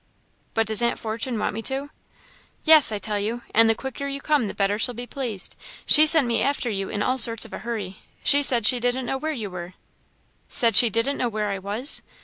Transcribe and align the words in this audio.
"But 0.55 0.65
does 0.65 0.81
Aunt 0.81 0.97
Fortune 0.97 1.37
want 1.37 1.53
me 1.53 1.61
too?" 1.61 1.91
"Yes, 2.63 2.91
I 2.91 2.97
tell 2.97 3.19
you! 3.19 3.43
and 3.53 3.69
the 3.69 3.75
quicker 3.75 4.07
you 4.07 4.19
come 4.19 4.45
the 4.45 4.55
better 4.55 4.79
she'll 4.79 4.95
be 4.95 5.05
pleased. 5.05 5.55
She 5.85 6.07
sent 6.07 6.25
me 6.25 6.41
after 6.41 6.71
you 6.71 6.89
in 6.89 7.03
all 7.03 7.19
sorts 7.19 7.45
of 7.45 7.53
a 7.53 7.59
hurry. 7.59 7.97
She 8.23 8.41
said 8.41 8.65
she 8.65 8.79
didn't 8.79 9.05
know 9.05 9.19
where 9.19 9.31
you 9.31 9.51
was!" 9.51 9.73
"Said 10.49 10.75
she 10.75 10.89
didn't 10.89 11.17
know 11.19 11.29
where 11.29 11.49
I 11.49 11.59
was! 11.59 12.01